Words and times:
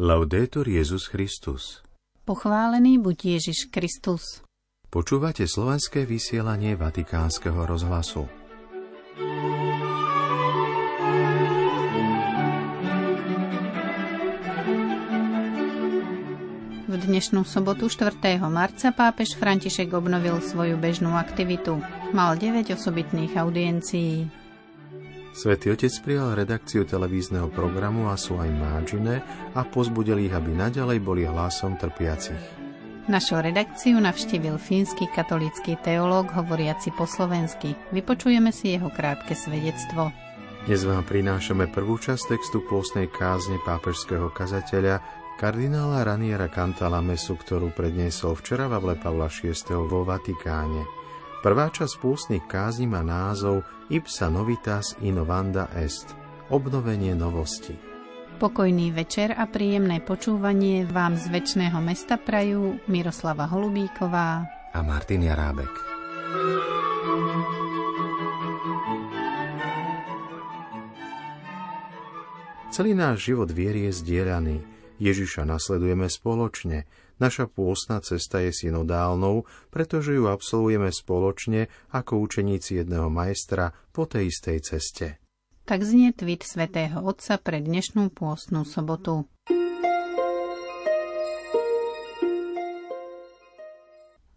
Laudetur 0.00 0.64
Jezus 0.64 1.12
Christus. 1.12 1.84
Pochválený 2.24 2.96
buď 2.96 3.36
Ježiš 3.36 3.68
Kristus. 3.68 4.40
Počúvate 4.88 5.44
slovenské 5.44 6.08
vysielanie 6.08 6.72
Vatikánskeho 6.72 7.68
rozhlasu. 7.68 8.24
V 16.88 16.94
dnešnú 16.96 17.44
sobotu 17.44 17.92
4. 17.92 18.40
marca 18.48 18.96
pápež 18.96 19.36
František 19.36 19.92
obnovil 19.92 20.40
svoju 20.40 20.80
bežnú 20.80 21.12
aktivitu. 21.12 21.76
Mal 22.16 22.40
9 22.40 22.72
osobitných 22.72 23.36
audiencií. 23.36 24.39
Svetý 25.30 25.70
Otec 25.70 25.94
prijal 26.02 26.34
redakciu 26.34 26.82
televízneho 26.82 27.46
programu 27.54 28.10
Asu 28.10 28.34
aj 28.34 28.50
Mážine 28.50 29.22
a 29.54 29.62
pozbudil 29.62 30.26
ich, 30.26 30.34
aby 30.34 30.50
naďalej 30.50 30.98
boli 30.98 31.22
hlasom 31.22 31.78
trpiacich. 31.78 32.42
Našu 33.06 33.38
redakciu 33.42 33.98
navštívil 33.98 34.58
fínsky 34.58 35.06
katolícky 35.10 35.78
teológ 35.82 36.30
hovoriaci 36.30 36.94
po 36.94 37.06
slovensky. 37.06 37.74
Vypočujeme 37.94 38.54
si 38.54 38.74
jeho 38.74 38.90
krátke 38.90 39.34
svedectvo. 39.34 40.14
Dnes 40.68 40.84
vám 40.84 41.02
prinášame 41.08 41.72
prvú 41.72 41.96
časť 41.96 42.36
textu 42.36 42.60
pôstnej 42.66 43.08
kázne 43.08 43.56
pápežského 43.64 44.28
kazateľa 44.34 45.00
kardinála 45.40 46.04
Raniera 46.04 46.52
Cantala 46.52 47.00
Mesu, 47.00 47.32
ktorú 47.32 47.72
predniesol 47.72 48.36
včera 48.36 48.68
Vavle 48.68 48.92
Pavla 49.00 49.32
VI. 49.32 49.56
vo 49.72 50.04
Vatikáne. 50.04 50.99
Prvá 51.40 51.72
časť 51.72 52.04
pústnych 52.04 52.44
kázni 52.44 52.84
má 52.84 53.00
názov 53.00 53.64
Ipsa 53.88 54.28
novitas 54.28 54.92
innovanda 55.00 55.72
est– 55.72 56.12
obnovenie 56.52 57.16
novosti. 57.16 57.72
Pokojný 58.36 58.92
večer 58.92 59.32
a 59.32 59.48
príjemné 59.48 60.04
počúvanie 60.04 60.84
vám 60.84 61.16
z 61.16 61.32
väčšného 61.32 61.80
mesta 61.80 62.20
prajú 62.20 62.76
Miroslava 62.92 63.48
Holubíková 63.48 64.44
a 64.76 64.78
Martin 64.84 65.24
Jarábek. 65.24 65.72
Celý 72.68 72.92
náš 72.92 73.32
život 73.32 73.48
viery 73.48 73.88
je 73.88 73.96
zdieľaný. 73.96 74.69
Ježiša 75.00 75.48
nasledujeme 75.48 76.06
spoločne– 76.06 76.84
Naša 77.20 77.52
pôstna 77.52 78.00
cesta 78.00 78.40
je 78.40 78.48
synodálnou, 78.48 79.44
pretože 79.68 80.16
ju 80.16 80.32
absolvujeme 80.32 80.88
spoločne 80.88 81.68
ako 81.92 82.16
učeníci 82.24 82.80
jedného 82.80 83.12
majstra 83.12 83.76
po 83.92 84.08
tej 84.08 84.32
istej 84.32 84.58
ceste. 84.64 85.06
Tak 85.68 85.84
znie 85.84 86.16
tweet 86.16 86.48
svätého 86.48 87.04
Otca 87.04 87.36
pre 87.36 87.60
dnešnú 87.60 88.08
pôstnu 88.08 88.64
sobotu. 88.64 89.28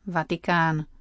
Vatikán. 0.04 0.93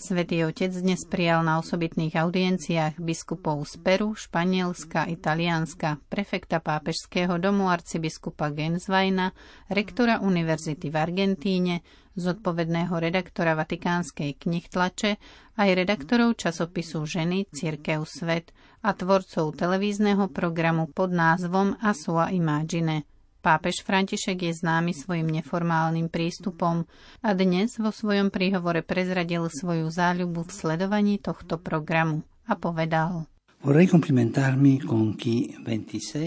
Svetý 0.00 0.48
Otec 0.48 0.72
dnes 0.80 1.04
prijal 1.04 1.44
na 1.44 1.60
osobitných 1.60 2.16
audienciách 2.16 3.04
biskupov 3.04 3.68
z 3.68 3.84
Peru, 3.84 4.16
Španielska, 4.16 5.04
Italianska, 5.04 6.00
prefekta 6.08 6.56
pápežského 6.56 7.36
domu 7.36 7.68
arcibiskupa 7.68 8.48
Gensweina, 8.48 9.36
rektora 9.68 10.24
univerzity 10.24 10.88
v 10.88 10.96
Argentíne, 10.96 11.74
zodpovedného 12.16 12.96
redaktora 12.96 13.52
Vatikánskej 13.52 14.40
knihtlače, 14.40 15.20
aj 15.60 15.68
redaktorov 15.68 16.32
časopisu 16.40 17.04
Ženy, 17.04 17.52
Cirkev 17.52 18.08
Svet 18.08 18.56
a 18.80 18.96
tvorcov 18.96 19.52
televízneho 19.52 20.32
programu 20.32 20.88
pod 20.88 21.12
názvom 21.12 21.76
Asua 21.76 22.32
Imagine– 22.32 23.04
Pápež 23.40 23.80
František 23.88 24.36
je 24.36 24.52
známy 24.52 24.92
svojim 24.92 25.24
neformálnym 25.24 26.12
prístupom 26.12 26.84
a 27.24 27.28
dnes 27.32 27.80
vo 27.80 27.88
svojom 27.88 28.28
príhovore 28.28 28.84
prezradil 28.84 29.48
svoju 29.48 29.88
záľubu 29.88 30.44
v 30.44 30.52
sledovaní 30.52 31.16
tohto 31.16 31.56
programu 31.56 32.20
a 32.44 32.52
povedal. 32.60 33.24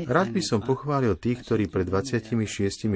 Rád 0.09 0.29
by 0.33 0.41
som 0.41 0.65
pochválil 0.65 1.13
tých, 1.21 1.45
ktorí 1.45 1.69
pred 1.69 1.85
26 1.85 2.33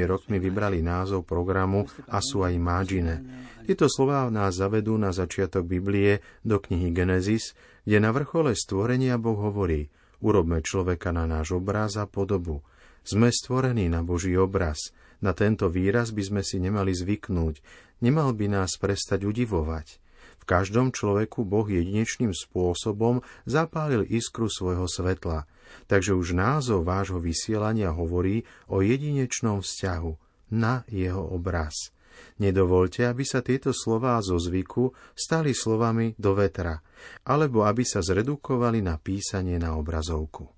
rokmi 0.09 0.41
vybrali 0.41 0.81
názov 0.81 1.21
programu 1.21 1.85
Asua 2.09 2.49
Imagine. 2.49 3.21
Tieto 3.69 3.85
slová 3.85 4.33
nás 4.33 4.57
zavedú 4.57 4.97
na 4.97 5.13
začiatok 5.13 5.69
Biblie 5.69 6.25
do 6.41 6.57
knihy 6.57 6.89
Genesis, 6.89 7.53
kde 7.85 8.01
na 8.01 8.09
vrchole 8.09 8.57
stvorenia 8.57 9.21
Boh 9.21 9.37
hovorí 9.37 9.93
Urobme 10.25 10.65
človeka 10.65 11.13
na 11.13 11.29
náš 11.29 11.53
obraz 11.53 12.01
a 12.01 12.09
podobu– 12.09 12.65
sme 13.07 13.31
stvorení 13.31 13.87
na 13.87 14.03
Boží 14.03 14.35
obraz. 14.35 14.91
Na 15.23 15.31
tento 15.31 15.71
výraz 15.71 16.11
by 16.11 16.23
sme 16.27 16.41
si 16.43 16.59
nemali 16.59 16.91
zvyknúť. 16.91 17.63
Nemal 18.03 18.35
by 18.35 18.51
nás 18.51 18.75
prestať 18.75 19.23
udivovať. 19.23 20.03
V 20.37 20.43
každom 20.43 20.91
človeku 20.91 21.47
Boh 21.47 21.65
jedinečným 21.65 22.35
spôsobom 22.35 23.23
zapálil 23.47 24.03
iskru 24.03 24.51
svojho 24.51 24.85
svetla. 24.85 25.47
Takže 25.87 26.15
už 26.15 26.35
názov 26.35 26.83
vášho 26.83 27.19
vysielania 27.23 27.95
hovorí 27.95 28.43
o 28.67 28.83
jedinečnom 28.83 29.63
vzťahu 29.63 30.11
na 30.51 30.83
jeho 30.91 31.23
obraz. 31.23 31.95
Nedovolte, 32.37 33.07
aby 33.07 33.23
sa 33.23 33.39
tieto 33.39 33.73
slová 33.73 34.19
zo 34.21 34.37
zvyku 34.37 34.93
stali 35.13 35.53
slovami 35.55 36.13
do 36.17 36.37
vetra, 36.37 36.81
alebo 37.25 37.65
aby 37.65 37.81
sa 37.87 38.01
zredukovali 38.01 38.81
na 38.81 38.97
písanie 38.97 39.57
na 39.57 39.77
obrazovku. 39.77 40.56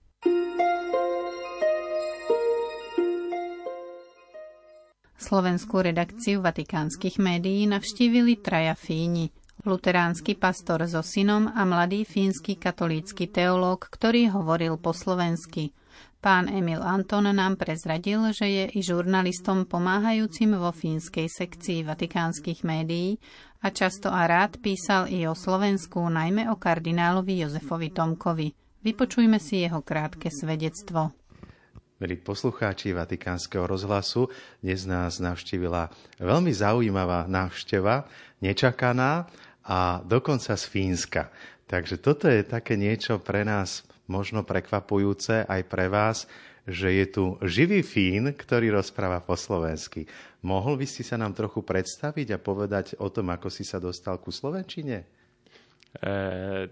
Slovenskú 5.30 5.86
redakciu 5.86 6.42
vatikánskych 6.42 7.22
médií 7.22 7.70
navštívili 7.70 8.42
traja 8.42 8.74
Fíni. 8.74 9.30
Luteránsky 9.62 10.34
pastor 10.34 10.82
so 10.90 11.06
synom 11.06 11.46
a 11.54 11.70
mladý 11.70 12.02
fínsky 12.02 12.58
katolícky 12.58 13.30
teológ, 13.30 13.94
ktorý 13.94 14.34
hovoril 14.34 14.82
po 14.82 14.90
slovensky. 14.90 15.70
Pán 16.18 16.50
Emil 16.50 16.82
Anton 16.82 17.30
nám 17.30 17.62
prezradil, 17.62 18.34
že 18.34 18.50
je 18.50 18.66
i 18.74 18.82
žurnalistom 18.82 19.70
pomáhajúcim 19.70 20.58
vo 20.58 20.74
fínskej 20.74 21.30
sekcii 21.30 21.86
vatikánskych 21.86 22.66
médií 22.66 23.22
a 23.62 23.70
často 23.70 24.10
a 24.10 24.26
rád 24.26 24.58
písal 24.58 25.14
i 25.14 25.30
o 25.30 25.38
Slovensku, 25.38 26.10
najmä 26.10 26.50
o 26.50 26.58
kardinálovi 26.58 27.46
Jozefovi 27.46 27.94
Tomkovi. 27.94 28.50
Vypočujme 28.82 29.38
si 29.38 29.62
jeho 29.62 29.86
krátke 29.86 30.34
svedectvo. 30.34 31.19
Milí 32.00 32.16
poslucháči 32.16 32.96
Vatikánskeho 32.96 33.68
rozhlasu, 33.68 34.32
dnes 34.64 34.88
nás 34.88 35.20
navštívila 35.20 35.92
veľmi 36.16 36.48
zaujímavá 36.48 37.28
návšteva, 37.28 38.08
nečakaná 38.40 39.28
a 39.68 40.00
dokonca 40.08 40.56
z 40.56 40.64
Fínska. 40.64 41.28
Takže 41.68 42.00
toto 42.00 42.32
je 42.32 42.48
také 42.48 42.80
niečo 42.80 43.20
pre 43.20 43.44
nás 43.44 43.84
možno 44.08 44.48
prekvapujúce 44.48 45.44
aj 45.44 45.62
pre 45.68 45.92
vás, 45.92 46.24
že 46.64 46.88
je 46.88 47.06
tu 47.12 47.36
živý 47.44 47.84
Fín, 47.84 48.32
ktorý 48.32 48.80
rozpráva 48.80 49.20
po 49.20 49.36
slovensky. 49.36 50.08
Mohol 50.40 50.80
by 50.80 50.88
si 50.88 51.04
sa 51.04 51.20
nám 51.20 51.36
trochu 51.36 51.68
predstaviť 51.68 52.32
a 52.32 52.40
povedať 52.40 52.96
o 53.04 53.12
tom, 53.12 53.28
ako 53.28 53.52
si 53.52 53.68
sa 53.68 53.76
dostal 53.76 54.24
ku 54.24 54.32
slovenčine? 54.32 55.04
E, 56.00 56.16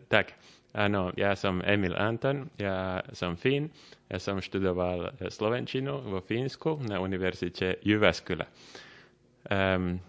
tak, 0.08 0.40
áno, 0.74 1.12
ja 1.16 1.36
som 1.36 1.62
Emil 1.66 1.96
Anton, 1.96 2.50
ja 2.60 3.04
som 3.14 3.38
Fín 3.38 3.72
ja 4.08 4.20
som 4.20 4.40
študoval 4.40 5.20
eh, 5.20 5.28
Slovenčinu 5.28 6.00
vo 6.08 6.24
Fínsku 6.24 6.80
na 6.88 7.00
univerzite 7.00 7.84
Jyväskylä. 7.84 8.48
Um, 9.48 10.00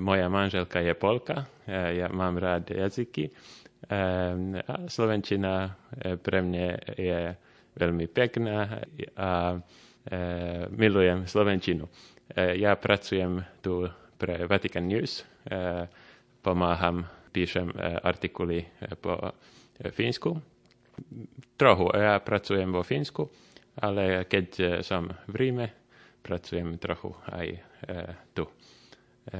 moja 0.00 0.28
manželka 0.28 0.80
je 0.80 0.94
Polka, 0.94 1.44
ja, 1.66 1.88
ja 1.92 2.08
mám 2.08 2.36
rád 2.36 2.72
jazyky. 2.72 3.28
Um, 3.84 4.56
a 4.64 4.88
Slovenčina 4.88 5.76
eh, 6.00 6.16
pre 6.16 6.40
mňa 6.40 6.68
je 6.96 7.18
veľmi 7.74 8.06
pekná 8.06 8.86
a 9.18 9.58
e, 10.06 10.16
milujem 10.70 11.26
Slovenčinu. 11.26 11.90
E, 12.30 12.54
ja 12.62 12.78
pracujem 12.78 13.42
tu 13.58 13.82
pre 14.14 14.46
Vatican 14.46 14.86
News, 14.86 15.26
e, 15.50 15.90
pomáham, 16.38 17.02
píšem 17.34 17.74
e, 17.74 17.98
artikuly 17.98 18.62
po 19.02 19.34
Fínsku 19.80 20.38
trochu. 21.56 21.90
Ja 21.94 22.18
pracujem 22.20 22.72
vo 22.72 22.82
Fínsku, 22.82 23.30
ale 23.82 24.24
keď 24.26 24.46
e, 24.58 24.66
som 24.82 25.10
v 25.26 25.34
Ríme, 25.34 25.66
pracujem 26.22 26.78
trochu 26.78 27.14
aj 27.30 27.48
e, 27.50 27.60
tu. 28.34 28.44
E, 28.44 29.38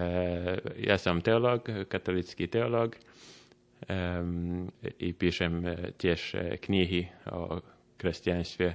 ja 0.86 0.96
som 0.98 1.22
teológ, 1.22 1.86
katolický 1.90 2.48
teológ 2.50 2.98
i 4.96 5.12
píšem 5.12 5.60
tiež 6.00 6.20
knihy 6.56 7.04
o 7.36 7.60
kresťanstve. 8.00 8.68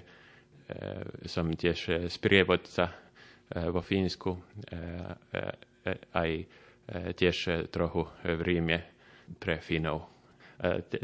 Som 1.26 1.50
tiež 1.58 2.06
sprievodca 2.14 2.94
vo 3.74 3.82
Fínsku, 3.82 4.38
aj 6.14 6.32
tiež 7.18 7.66
trochu 7.74 8.06
v 8.22 8.40
Ríme 8.46 8.78
pre 9.42 9.58
Fínov. 9.58 10.19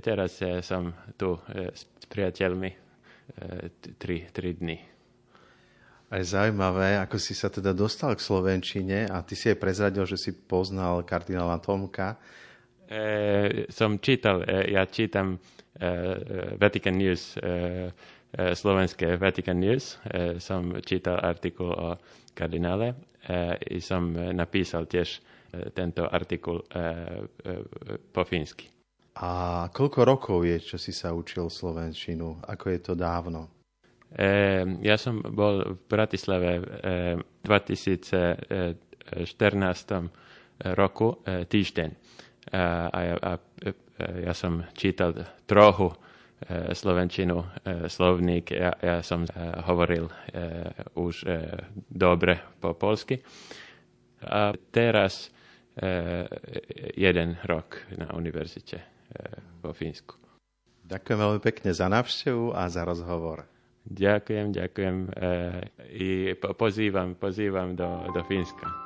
Teraz 0.03 0.43
som 0.67 0.91
tu 1.15 1.39
s 1.49 1.87
priateľmi 2.11 2.69
tri, 3.95 4.27
tri 4.29 4.51
dny. 4.51 4.95
A 6.13 6.21
je 6.21 6.31
zaujímavé, 6.31 7.01
ako 7.01 7.17
si 7.17 7.33
sa 7.33 7.49
teda 7.49 7.73
dostal 7.73 8.13
k 8.13 8.21
Slovenčine 8.21 9.09
a 9.09 9.25
ty 9.25 9.33
si 9.33 9.49
aj 9.49 9.57
prezradil, 9.57 10.05
že 10.05 10.21
si 10.21 10.31
poznal 10.37 11.01
kardinála 11.01 11.57
Tomka. 11.57 12.21
E, 12.85 13.65
som 13.73 13.97
čítal, 13.97 14.45
e, 14.45 14.77
ja 14.77 14.85
čítam 14.85 15.33
e, 15.33 15.39
Vatican 16.61 17.01
News, 17.01 17.33
e, 17.35 17.41
e, 17.41 18.53
slovenské 18.53 19.17
Vatican 19.17 19.57
News. 19.57 19.97
E, 20.05 20.37
som 20.37 20.77
čítal 20.85 21.17
artikul 21.25 21.73
o 21.73 21.97
kardinále 22.37 22.93
e, 23.25 23.75
i 23.75 23.81
som 23.81 24.13
napísal 24.13 24.85
tiež 24.85 25.17
e, 25.17 25.73
tento 25.73 26.05
artikul 26.05 26.61
e, 26.69 26.77
e, 26.77 26.85
po 28.13 28.21
fínsky. 28.21 28.74
A 29.15 29.63
koľko 29.71 29.99
rokov 30.03 30.43
je, 30.43 30.59
čo 30.59 30.75
si 30.75 30.91
sa 30.91 31.15
učil 31.15 31.47
slovenčinu? 31.47 32.43
Ako 32.51 32.67
je 32.67 32.79
to 32.83 32.99
dávno? 32.99 33.47
E, 34.11 34.63
ja 34.83 34.99
som 34.99 35.23
bol 35.23 35.63
v 35.63 35.79
Bratislave 35.87 36.59
e, 36.59 36.61
v 37.23 37.47
2014 37.47 38.75
roku 40.75 41.23
e, 41.23 41.47
týždeň. 41.47 41.89
A, 42.51 42.91
a, 42.91 43.01
a 43.23 43.31
ja 44.21 44.35
som 44.35 44.67
čítal 44.75 45.15
trochu 45.47 45.89
slovenčinu, 46.75 47.41
slovník. 47.87 48.53
Ja, 48.53 48.75
ja 48.77 48.99
som 49.01 49.25
hovoril 49.65 50.11
už 50.93 51.25
dobre 51.89 52.37
po 52.61 52.77
polsky. 52.77 53.17
A 54.21 54.53
teraz 54.69 55.33
jeden 56.93 57.39
rok 57.47 57.81
na 57.97 58.13
univerzite 58.13 58.94
vo 59.63 59.71
Fínsku. 59.73 60.15
Ďakujem 60.85 61.17
veľmi 61.17 61.41
pekne 61.41 61.73
za 61.73 61.89
návštevu 61.89 62.53
a 62.53 62.69
za 62.69 62.85
rozhovor. 62.85 63.49
Ďakujem, 63.85 64.53
ďakujem 64.53 64.97
i 65.93 66.33
pozývam, 66.37 67.17
pozývam 67.17 67.77
do, 67.77 67.89
do 68.13 68.21
Fínska. 68.25 68.84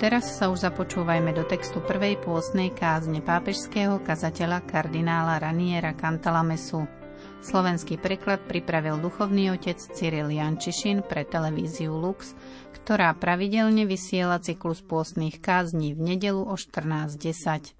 Teraz 0.00 0.40
sa 0.40 0.48
už 0.48 0.64
započúvajme 0.64 1.36
do 1.36 1.44
textu 1.44 1.76
prvej 1.84 2.16
pôstnej 2.24 2.72
kázne 2.72 3.20
pápežského 3.20 4.00
kazateľa 4.00 4.64
kardinála 4.64 5.36
Raniera 5.36 5.92
Cantalamesu. 5.92 6.88
Slovenský 7.44 8.00
preklad 8.00 8.40
pripravil 8.48 8.96
duchovný 8.96 9.52
otec 9.52 9.76
Cyril 9.76 10.32
Jančišin 10.32 11.04
pre 11.04 11.28
televíziu 11.28 11.92
Lux, 11.92 12.32
ktorá 12.80 13.12
pravidelne 13.12 13.84
vysiela 13.84 14.40
cyklus 14.40 14.80
pôstnych 14.80 15.36
kázní 15.36 15.92
v 15.92 16.16
nedelu 16.16 16.48
o 16.48 16.56
14.10. 16.56 17.76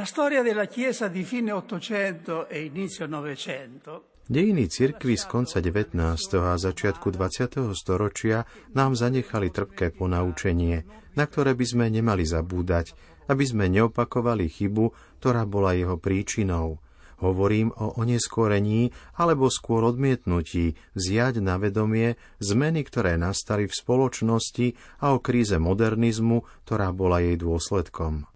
La 0.00 0.08
storia 0.08 0.40
della 0.40 0.64
Chiesa 0.72 1.12
di 1.12 1.20
fine 1.28 1.52
Ottocento 1.52 2.48
e 2.48 2.64
inizio 2.64 3.04
Novecento 3.04 4.09
Dejiny 4.30 4.70
cirkvy 4.70 5.18
z 5.18 5.26
konca 5.26 5.58
19. 5.58 5.98
a 6.38 6.54
začiatku 6.54 7.10
20. 7.10 7.74
storočia 7.74 8.46
nám 8.70 8.94
zanechali 8.94 9.50
trpké 9.50 9.90
ponaučenie, 9.90 10.86
na 11.18 11.26
ktoré 11.26 11.58
by 11.58 11.66
sme 11.66 11.90
nemali 11.90 12.22
zabúdať, 12.22 12.94
aby 13.26 13.42
sme 13.42 13.66
neopakovali 13.66 14.46
chybu, 14.46 14.94
ktorá 15.18 15.50
bola 15.50 15.74
jeho 15.74 15.98
príčinou. 15.98 16.78
Hovorím 17.18 17.74
o 17.74 17.98
oneskorení 17.98 18.94
alebo 19.18 19.50
skôr 19.50 19.82
odmietnutí 19.82 20.78
vziať 20.94 21.42
na 21.42 21.58
vedomie 21.58 22.14
zmeny, 22.38 22.86
ktoré 22.86 23.18
nastali 23.18 23.66
v 23.66 23.74
spoločnosti 23.74 24.78
a 25.02 25.10
o 25.10 25.18
kríze 25.18 25.58
modernizmu, 25.58 26.46
ktorá 26.70 26.94
bola 26.94 27.18
jej 27.18 27.34
dôsledkom. 27.34 28.29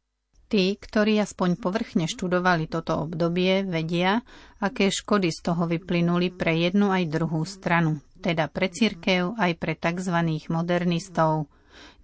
Tí, 0.45 0.77
ktorí 0.77 1.19
aspoň 1.19 1.57
povrchne 1.57 2.05
študovali 2.05 2.69
toto 2.69 3.01
obdobie, 3.01 3.65
vedia, 3.65 4.21
aké 4.61 4.93
škody 4.93 5.33
z 5.33 5.41
toho 5.41 5.65
vyplynuli 5.65 6.31
pre 6.31 6.55
jednu 6.55 6.93
aj 6.93 7.11
druhú 7.11 7.43
stranu, 7.49 8.05
teda 8.21 8.53
pre 8.53 8.69
cirkev 8.69 9.35
aj 9.41 9.53
pre 9.57 9.73
tzv. 9.75 10.15
modernistov. 10.53 11.49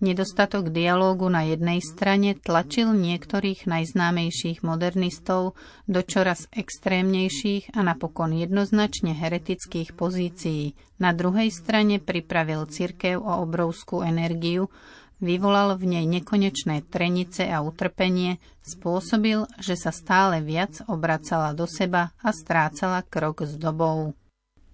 Nedostatok 0.00 0.72
dialógu 0.72 1.28
na 1.28 1.44
jednej 1.44 1.84
strane 1.84 2.32
tlačil 2.34 2.90
niektorých 2.96 3.69
najznámejších 3.69 4.64
modernistov 4.64 5.54
do 5.87 6.00
čoraz 6.00 6.48
extrémnejších 6.56 7.76
a 7.76 7.84
napokon 7.84 8.32
jednoznačne 8.32 9.12
heretických 9.12 9.92
pozícií. 9.94 10.75
Na 10.98 11.12
druhej 11.12 11.52
strane 11.52 12.00
pripravil 12.00 12.64
cirkev 12.66 13.20
o 13.20 13.44
obrovskú 13.44 14.00
energiu, 14.00 14.72
vyvolal 15.20 15.76
v 15.76 15.96
nej 15.96 16.05
nekonečné 16.08 16.88
trenice 16.88 17.46
a 17.46 17.61
utrpenie, 17.61 18.40
spôsobil, 18.64 19.46
že 19.61 19.76
sa 19.76 19.93
stále 19.93 20.40
viac 20.40 20.82
obracala 20.88 21.52
do 21.55 21.69
seba 21.69 22.12
a 22.25 22.32
strácala 22.32 23.05
krok 23.06 23.44
s 23.44 23.55
dobou. 23.55 24.17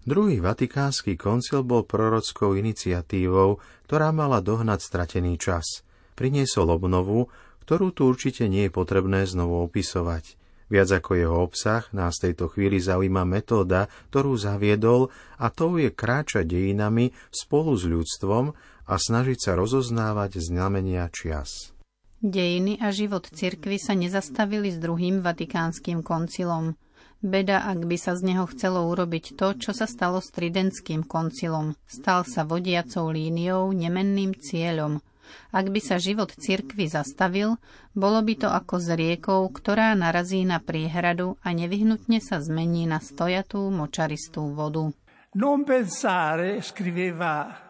Druhý 0.07 0.39
vatikánsky 0.39 1.19
koncil 1.19 1.67
bol 1.67 1.83
prorockou 1.83 2.55
iniciatívou, 2.55 3.59
ktorá 3.91 4.15
mala 4.15 4.39
dohnať 4.39 4.79
stratený 4.87 5.35
čas. 5.35 5.83
Priniesol 6.15 6.71
obnovu, 6.71 7.27
ktorú 7.67 7.91
tu 7.91 8.07
určite 8.07 8.47
nie 8.47 8.71
je 8.71 8.73
potrebné 8.73 9.27
znovu 9.27 9.67
opisovať. 9.67 10.39
Viac 10.67 11.03
ako 11.03 11.11
jeho 11.15 11.37
obsah 11.47 11.87
nás 11.95 12.19
tejto 12.19 12.51
chvíli 12.51 12.83
zaujíma 12.83 13.23
metóda, 13.23 13.87
ktorú 14.11 14.35
zaviedol 14.35 15.15
a 15.39 15.47
to 15.51 15.79
je 15.79 15.95
kráčať 15.95 16.43
dejinami 16.43 17.15
spolu 17.31 17.79
s 17.79 17.87
ľudstvom 17.87 18.55
a 18.87 18.95
snažiť 18.97 19.39
sa 19.39 19.53
rozoznávať 19.59 20.39
znamenia 20.39 21.11
čias. 21.11 21.77
Dejiny 22.23 22.81
a 22.81 22.95
život 22.95 23.29
cirkvy 23.29 23.77
sa 23.77 23.93
nezastavili 23.93 24.73
s 24.73 24.81
druhým 24.81 25.21
vatikánskym 25.21 26.01
koncilom. 26.01 26.75
Beda, 27.21 27.67
ak 27.69 27.85
by 27.85 27.97
sa 28.01 28.17
z 28.17 28.33
neho 28.33 28.49
chcelo 28.49 28.89
urobiť 28.89 29.37
to, 29.37 29.53
čo 29.59 29.77
sa 29.77 29.85
stalo 29.85 30.25
s 30.25 30.33
Tridentským 30.33 31.05
koncilom. 31.05 31.77
Stal 31.85 32.25
sa 32.25 32.49
vodiacou 32.49 33.13
líniou, 33.13 33.69
nemenným 33.75 34.33
cieľom. 34.37 35.05
Ak 35.51 35.69
by 35.75 35.81
sa 35.83 35.99
život 35.99 36.31
cirkvy 36.33 36.87
zastavil, 36.87 37.59
bolo 37.99 38.23
by 38.23 38.35
to 38.47 38.49
ako 38.49 38.79
s 38.79 38.89
riekou, 38.95 39.51
ktorá 39.51 39.93
narazí 39.99 40.47
na 40.47 40.63
priehradu 40.63 41.35
a 41.43 41.51
nevyhnutne 41.51 42.23
sa 42.23 42.39
zmení 42.39 42.87
na 42.87 43.03
stojatú 43.03 43.69
močaristú 43.75 44.55
vodu. 44.55 44.95
Non 45.37 45.67
pensare, 45.67 46.63
scriveva 46.63 47.66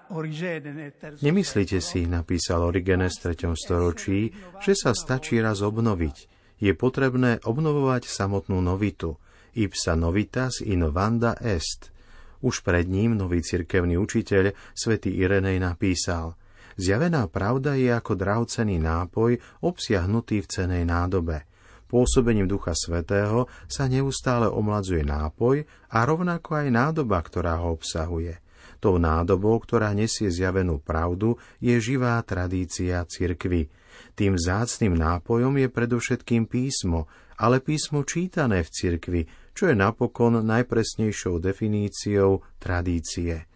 Nemyslíte 1.18 1.82
si, 1.82 2.06
napísal 2.06 2.62
Origenes 2.62 3.18
v 3.18 3.34
3. 3.34 3.58
storočí, 3.58 4.30
že 4.62 4.72
sa 4.78 4.94
stačí 4.94 5.42
raz 5.42 5.66
obnoviť. 5.66 6.16
Je 6.62 6.72
potrebné 6.78 7.42
obnovovať 7.42 8.06
samotnú 8.06 8.62
novitu. 8.62 9.18
Ipsa 9.58 9.98
novitas 9.98 10.62
innovanda 10.62 11.34
est. 11.42 11.90
Už 12.38 12.62
pred 12.62 12.86
ním 12.86 13.18
nový 13.18 13.42
cirkevný 13.42 13.98
učiteľ, 13.98 14.54
svätý 14.76 15.10
Irenej, 15.16 15.58
napísal 15.58 16.38
Zjavená 16.76 17.26
pravda 17.26 17.74
je 17.74 17.88
ako 17.88 18.14
drahcený 18.14 18.76
nápoj 18.78 19.40
obsiahnutý 19.64 20.44
v 20.44 20.46
cenej 20.46 20.84
nádobe. 20.84 21.48
Pôsobením 21.88 22.46
Ducha 22.46 22.76
Svetého 22.76 23.48
sa 23.66 23.88
neustále 23.88 24.46
omladzuje 24.46 25.02
nápoj 25.02 25.64
a 25.88 25.98
rovnako 26.04 26.62
aj 26.62 26.66
nádoba, 26.70 27.18
ktorá 27.24 27.58
ho 27.58 27.74
obsahuje– 27.74 28.38
Tou 28.76 29.00
nádobou, 29.00 29.56
ktorá 29.58 29.96
nesie 29.96 30.28
zjavenú 30.28 30.78
pravdu, 30.78 31.40
je 31.58 31.76
živá 31.80 32.20
tradícia 32.22 33.00
cirkvy. 33.08 33.72
Tým 34.12 34.36
zácným 34.36 34.92
nápojom 34.92 35.56
je 35.56 35.68
predovšetkým 35.72 36.44
písmo, 36.44 37.08
ale 37.40 37.60
písmo 37.60 38.04
čítané 38.04 38.64
v 38.64 38.72
cirkvi, 38.72 39.22
čo 39.56 39.68
je 39.68 39.74
napokon 39.76 40.44
najpresnejšou 40.44 41.40
definíciou 41.40 42.44
tradície. 42.60 43.48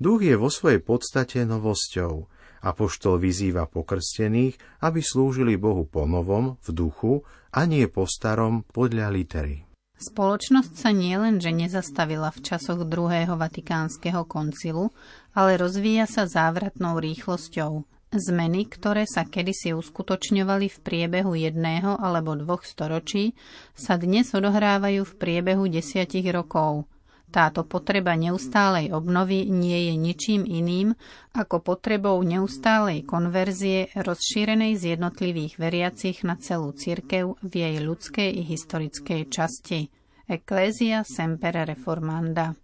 Duch 0.00 0.24
je 0.24 0.36
vo 0.36 0.48
svojej 0.48 0.80
podstate 0.80 1.44
novosťou. 1.44 2.28
Apoštol 2.64 3.20
vyzýva 3.20 3.68
pokrstených, 3.68 4.56
aby 4.82 5.00
slúžili 5.04 5.60
Bohu 5.60 5.84
po 5.84 6.08
novom, 6.08 6.56
v 6.64 6.68
duchu, 6.72 7.14
a 7.52 7.68
nie 7.68 7.84
po 7.88 8.08
starom, 8.08 8.64
podľa 8.68 9.12
litery. 9.12 9.65
Spoločnosť 9.96 10.76
sa 10.76 10.92
nielenže 10.92 11.48
nezastavila 11.48 12.28
v 12.28 12.44
časoch 12.44 12.84
druhého 12.84 13.32
vatikánskeho 13.40 14.28
koncilu, 14.28 14.92
ale 15.32 15.56
rozvíja 15.56 16.04
sa 16.04 16.28
závratnou 16.28 17.00
rýchlosťou. 17.00 17.80
Zmeny, 18.12 18.68
ktoré 18.68 19.08
sa 19.08 19.24
kedysi 19.24 19.72
uskutočňovali 19.72 20.68
v 20.68 20.78
priebehu 20.84 21.32
jedného 21.32 21.96
alebo 21.96 22.36
dvoch 22.36 22.68
storočí, 22.68 23.32
sa 23.72 23.96
dnes 23.96 24.30
odohrávajú 24.36 25.00
v 25.02 25.16
priebehu 25.16 25.64
desiatich 25.64 26.28
rokov. 26.28 26.84
Táto 27.26 27.66
potreba 27.66 28.14
neustálej 28.14 28.94
obnovy 28.94 29.50
nie 29.50 29.90
je 29.90 29.94
ničím 29.98 30.42
iným 30.46 30.94
ako 31.34 31.60
potrebou 31.60 32.16
neustálej 32.22 33.02
konverzie 33.02 33.90
rozšírenej 33.92 34.78
z 34.78 34.96
jednotlivých 34.96 35.58
veriacich 35.58 36.22
na 36.22 36.38
celú 36.38 36.70
cirkev 36.72 37.36
v 37.42 37.52
jej 37.52 37.76
ľudskej 37.82 38.30
i 38.30 38.42
historickej 38.46 39.28
časti. 39.28 39.90
Ecclesia 40.26 41.02
semper 41.02 41.66
reformanda. 41.66 42.54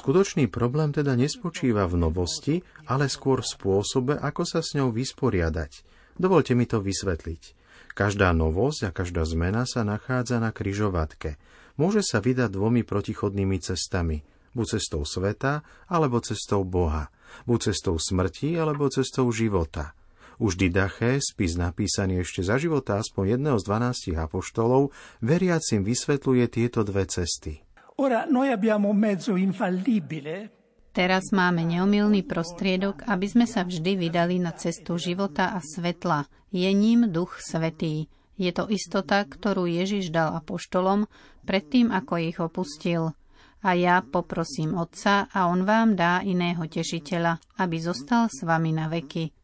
Skutočný 0.00 0.44
problém 0.48 0.88
teda 0.88 1.12
nespočíva 1.12 1.84
v 1.84 1.94
novosti, 2.00 2.64
ale 2.88 3.12
skôr 3.12 3.44
v 3.44 3.52
spôsobe, 3.52 4.16
ako 4.16 4.42
sa 4.48 4.64
s 4.64 4.72
ňou 4.72 4.88
vysporiadať. 4.88 5.84
Dovolte 6.16 6.56
mi 6.56 6.64
to 6.64 6.80
vysvetliť. 6.80 7.65
Každá 7.96 8.36
novosť 8.36 8.80
a 8.86 8.90
každá 8.92 9.24
zmena 9.24 9.64
sa 9.64 9.80
nachádza 9.80 10.36
na 10.36 10.52
kryžovatke. 10.52 11.40
Môže 11.80 12.04
sa 12.04 12.20
vydať 12.20 12.52
dvomi 12.52 12.84
protichodnými 12.84 13.56
cestami. 13.56 14.20
Buď 14.52 14.76
cestou 14.76 15.08
sveta, 15.08 15.64
alebo 15.88 16.20
cestou 16.20 16.60
Boha. 16.60 17.08
Buď 17.48 17.72
cestou 17.72 17.96
smrti, 17.96 18.60
alebo 18.60 18.92
cestou 18.92 19.24
života. 19.32 19.96
Už 20.36 20.60
Didache, 20.60 21.24
spis 21.24 21.56
napísaný 21.56 22.20
ešte 22.20 22.44
za 22.44 22.60
života 22.60 23.00
aspoň 23.00 23.40
jedného 23.40 23.56
z 23.56 23.64
dvanástich 23.64 24.16
apoštolov, 24.20 24.92
veriacim 25.24 25.80
vysvetľuje 25.80 26.44
tieto 26.52 26.84
dve 26.84 27.08
cesty. 27.08 27.64
Ora 27.96 28.28
noi 28.28 28.52
abbiamo 28.52 28.92
mezzo 28.92 29.40
infallibile 29.40 30.55
Teraz 30.96 31.28
máme 31.28 31.60
neomilný 31.60 32.24
prostriedok, 32.24 33.04
aby 33.04 33.28
sme 33.28 33.44
sa 33.44 33.68
vždy 33.68 34.00
vydali 34.00 34.40
na 34.40 34.56
cestu 34.56 34.96
života 34.96 35.52
a 35.52 35.60
svetla. 35.60 36.24
Je 36.48 36.72
ním 36.72 37.12
Duch 37.12 37.36
Svetý. 37.36 38.08
Je 38.40 38.48
to 38.48 38.64
istota, 38.72 39.20
ktorú 39.28 39.68
Ježiš 39.68 40.08
dal 40.08 40.32
apoštolom 40.32 41.04
predtým, 41.44 41.92
ako 41.92 42.16
ich 42.16 42.40
opustil. 42.40 43.12
A 43.60 43.76
ja 43.76 44.00
poprosím 44.00 44.72
Otca 44.72 45.28
a 45.28 45.52
On 45.52 45.68
vám 45.68 46.00
dá 46.00 46.24
iného 46.24 46.64
tešiteľa, 46.64 47.44
aby 47.60 47.76
zostal 47.76 48.32
s 48.32 48.40
vami 48.40 48.72
na 48.72 48.88
veky. 48.88 49.36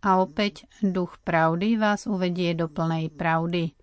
A 0.00 0.24
opäť 0.24 0.64
duch 0.80 1.20
pravdy 1.20 1.76
vás 1.76 2.08
uvedie 2.08 2.56
do 2.56 2.72
plnej 2.72 3.12
pravdy. 3.12 3.76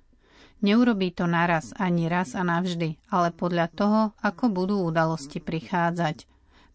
Neurobí 0.65 1.13
to 1.13 1.29
naraz 1.29 1.77
ani 1.77 2.09
raz 2.09 2.33
a 2.33 2.41
navždy, 2.41 2.97
ale 3.13 3.29
podľa 3.29 3.69
toho, 3.69 4.01
ako 4.17 4.49
budú 4.49 4.81
udalosti 4.81 5.37
prichádzať. 5.37 6.32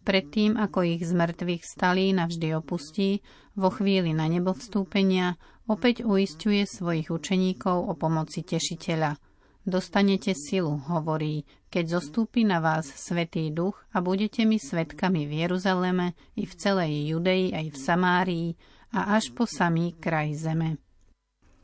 Predtým, 0.08 0.56
ako 0.56 0.88
ich 0.88 1.04
z 1.04 1.12
mŕtvych 1.12 1.68
stalí 1.68 2.16
navždy 2.16 2.56
opustí, 2.56 3.20
vo 3.52 3.68
chvíli 3.68 4.16
na 4.16 4.24
nebo 4.24 4.56
vstúpenia, 4.56 5.36
opäť 5.68 6.00
uistuje 6.00 6.64
svojich 6.64 7.12
učeníkov 7.12 7.76
o 7.76 7.92
pomoci 7.92 8.40
tešiteľa. 8.40 9.20
Dostanete 9.68 10.32
silu, 10.32 10.80
hovorí, 10.88 11.44
keď 11.68 12.00
zostúpi 12.00 12.48
na 12.48 12.56
vás 12.56 12.88
Svetý 12.88 13.52
duch 13.52 13.76
a 13.92 14.00
budete 14.00 14.48
mi 14.48 14.56
svetkami 14.56 15.28
v 15.28 15.44
Jeruzaleme 15.44 16.16
i 16.40 16.48
v 16.48 16.54
celej 16.56 17.12
Judei 17.12 17.52
aj 17.52 17.68
v 17.68 17.76
Samárii 17.76 18.48
a 18.96 19.12
až 19.12 19.36
po 19.36 19.44
samý 19.44 19.92
kraj 20.00 20.32
zeme. 20.40 20.80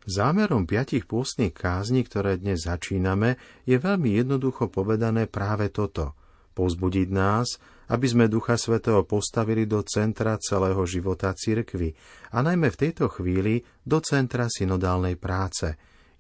Zámerom 0.05 0.69
piatich 0.69 1.09
pôstnych 1.09 1.57
kázni, 1.57 2.05
ktoré 2.05 2.37
dnes 2.37 2.69
začíname, 2.69 3.41
je 3.65 3.81
veľmi 3.81 4.21
jednoducho 4.21 4.69
povedané 4.69 5.33
práve 5.33 5.73
toto. 5.73 6.13
Pozbudiť 6.55 7.09
nás, 7.11 7.59
aby 7.91 8.07
sme 8.07 8.31
Ducha 8.31 8.55
Svetého 8.55 9.03
postavili 9.03 9.67
do 9.67 9.83
centra 9.83 10.39
celého 10.39 10.81
života 10.87 11.35
cirkvy 11.35 11.93
a 12.33 12.41
najmä 12.41 12.71
v 12.71 12.81
tejto 12.81 13.11
chvíli 13.11 13.67
do 13.83 13.99
centra 14.01 14.47
synodálnej 14.47 15.19
práce. 15.19 15.75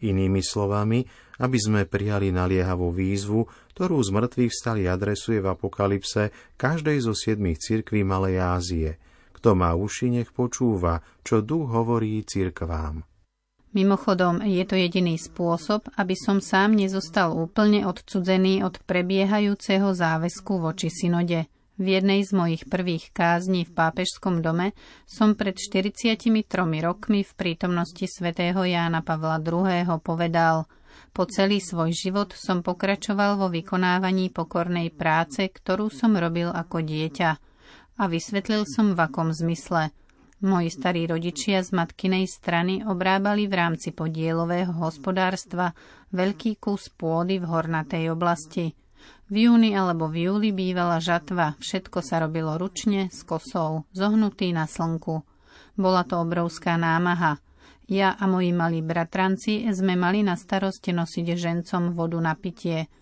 Inými 0.04 0.42
slovami, 0.42 1.06
aby 1.40 1.58
sme 1.58 1.86
prijali 1.86 2.34
naliehavú 2.34 2.90
výzvu, 2.90 3.46
ktorú 3.72 3.96
z 4.02 4.10
mŕtvych 4.10 4.52
stali 4.52 4.90
adresuje 4.90 5.38
v 5.38 5.54
Apokalypse 5.54 6.34
každej 6.58 6.98
zo 7.00 7.14
siedmých 7.14 7.62
cirkví 7.62 8.02
Malej 8.02 8.36
Ázie– 8.42 8.90
kto 9.44 9.52
má 9.52 9.76
uši, 9.76 10.08
nech 10.08 10.32
počúva, 10.32 11.04
čo 11.20 11.44
duch 11.44 11.68
hovorí 11.68 12.16
cirkvám. 12.24 13.04
Mimochodom, 13.75 14.38
je 14.47 14.62
to 14.62 14.78
jediný 14.78 15.19
spôsob, 15.19 15.90
aby 15.99 16.14
som 16.14 16.38
sám 16.38 16.78
nezostal 16.78 17.35
úplne 17.35 17.83
odcudzený 17.83 18.62
od 18.62 18.78
prebiehajúceho 18.87 19.90
záväzku 19.90 20.62
voči 20.62 20.95
synode. 20.95 21.50
V 21.75 21.99
jednej 21.99 22.23
z 22.23 22.31
mojich 22.38 22.71
prvých 22.71 23.11
kázní 23.11 23.66
v 23.66 23.75
pápežskom 23.75 24.47
dome 24.47 24.78
som 25.11 25.35
pred 25.35 25.59
43 25.59 26.47
rokmi 26.87 27.26
v 27.26 27.33
prítomnosti 27.35 28.07
svätého 28.07 28.62
Jána 28.62 29.02
Pavla 29.02 29.43
II. 29.43 29.83
povedal 29.99 30.71
Po 31.11 31.26
celý 31.26 31.59
svoj 31.59 31.90
život 31.90 32.31
som 32.31 32.62
pokračoval 32.62 33.43
vo 33.43 33.50
vykonávaní 33.50 34.31
pokornej 34.31 34.95
práce, 34.95 35.50
ktorú 35.50 35.90
som 35.90 36.14
robil 36.14 36.47
ako 36.47 36.78
dieťa 36.78 37.31
a 37.99 38.02
vysvetlil 38.07 38.71
som 38.71 38.95
v 38.95 39.02
akom 39.02 39.35
zmysle. 39.35 39.90
Moji 40.44 40.68
starí 40.68 41.08
rodičia 41.08 41.64
z 41.64 41.72
matkinej 41.72 42.28
strany 42.28 42.84
obrábali 42.84 43.48
v 43.48 43.54
rámci 43.64 43.96
podielového 43.96 44.76
hospodárstva 44.76 45.72
veľký 46.12 46.60
kus 46.60 46.92
pôdy 46.92 47.40
v 47.40 47.48
hornatej 47.48 48.12
oblasti. 48.12 48.76
V 49.32 49.48
júni 49.48 49.72
alebo 49.72 50.04
v 50.04 50.28
júli 50.28 50.52
bývala 50.52 51.00
žatva, 51.00 51.56
všetko 51.56 52.04
sa 52.04 52.20
robilo 52.20 52.60
ručne, 52.60 53.08
s 53.08 53.24
kosou, 53.24 53.88
zohnutý 53.96 54.52
na 54.52 54.68
slnku. 54.68 55.24
Bola 55.80 56.04
to 56.04 56.20
obrovská 56.20 56.76
námaha. 56.76 57.40
Ja 57.88 58.12
a 58.12 58.28
moji 58.28 58.52
malí 58.52 58.84
bratranci 58.84 59.64
sme 59.72 59.96
mali 59.96 60.20
na 60.20 60.36
starosti 60.36 60.92
nosiť 60.92 61.40
žencom 61.40 61.96
vodu 61.96 62.20
na 62.20 62.36
pitie. 62.36 62.92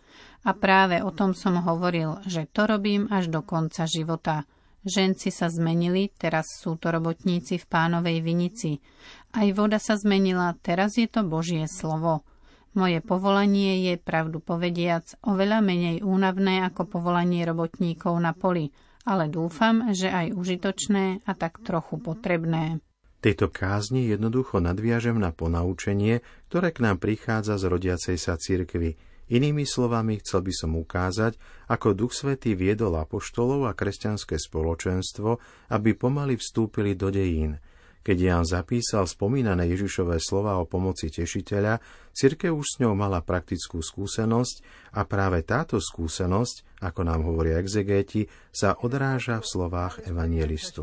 A 0.47 0.55
práve 0.55 1.03
o 1.03 1.11
tom 1.11 1.35
som 1.35 1.59
hovoril, 1.59 2.23
že 2.23 2.47
to 2.55 2.71
robím 2.71 3.11
až 3.11 3.35
do 3.35 3.43
konca 3.43 3.83
života. 3.91 4.47
Ženci 4.83 5.31
sa 5.31 5.47
zmenili, 5.47 6.11
teraz 6.11 6.59
sú 6.59 6.75
to 6.75 6.91
robotníci 6.91 7.55
v 7.63 7.67
pánovej 7.71 8.19
vinici. 8.19 8.83
Aj 9.31 9.47
voda 9.55 9.79
sa 9.79 9.95
zmenila, 9.95 10.59
teraz 10.59 10.99
je 10.99 11.07
to 11.07 11.23
Božie 11.23 11.71
slovo. 11.71 12.27
Moje 12.75 12.99
povolanie 12.99 13.87
je, 13.87 13.95
pravdu 13.95 14.43
povediac, 14.43 15.07
oveľa 15.23 15.63
menej 15.63 15.97
únavné 16.03 16.67
ako 16.67 16.99
povolanie 16.99 17.47
robotníkov 17.47 18.19
na 18.19 18.35
poli, 18.35 18.75
ale 19.07 19.31
dúfam, 19.31 19.95
že 19.95 20.11
aj 20.11 20.35
užitočné 20.35 21.23
a 21.23 21.33
tak 21.39 21.63
trochu 21.63 22.03
potrebné. 22.03 22.83
Tejto 23.23 23.55
kázni 23.55 24.11
jednoducho 24.11 24.59
nadviažem 24.59 25.15
na 25.15 25.31
ponaučenie, 25.31 26.27
ktoré 26.51 26.75
k 26.75 26.83
nám 26.83 26.99
prichádza 26.99 27.55
z 27.55 27.65
rodiacej 27.71 28.17
sa 28.19 28.35
cirkvy– 28.35 28.99
Inými 29.33 29.65
slovami 29.65 30.21
chcel 30.21 30.45
by 30.45 30.53
som 30.53 30.77
ukázať, 30.77 31.41
ako 31.73 31.97
Duch 31.97 32.13
Svetý 32.13 32.53
viedol 32.53 33.01
apoštolov 33.01 33.65
a 33.65 33.73
kresťanské 33.73 34.37
spoločenstvo, 34.37 35.41
aby 35.73 35.97
pomaly 35.97 36.37
vstúpili 36.37 36.93
do 36.93 37.09
dejín. 37.09 37.57
Keď 38.03 38.19
Jan 38.19 38.43
zapísal 38.43 39.07
spomínané 39.07 39.71
Ježišové 39.73 40.19
slova 40.19 40.59
o 40.59 40.67
pomoci 40.67 41.07
tešiteľa, 41.07 41.79
cirke 42.11 42.51
už 42.51 42.67
s 42.67 42.79
ňou 42.83 42.99
mala 42.99 43.23
praktickú 43.23 43.79
skúsenosť 43.79 44.91
a 44.99 45.07
práve 45.07 45.47
táto 45.47 45.79
skúsenosť, 45.79 46.83
ako 46.83 47.01
nám 47.07 47.23
hovoria 47.23 47.63
exegéti, 47.63 48.27
sa 48.51 48.75
odráža 48.75 49.39
v 49.39 49.47
slovách 49.47 50.03
evangelistu. 50.03 50.83